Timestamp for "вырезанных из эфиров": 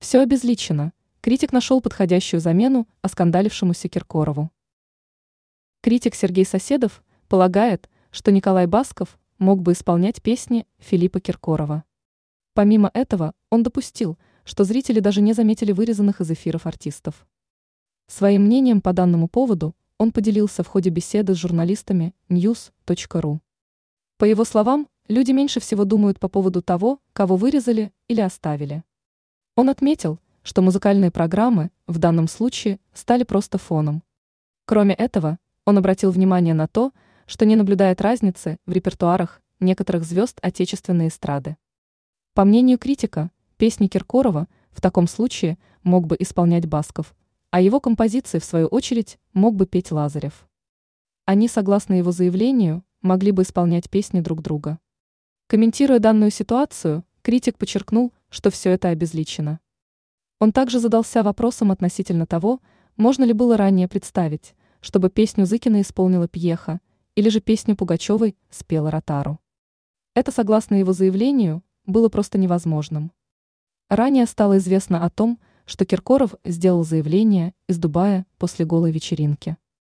15.70-16.64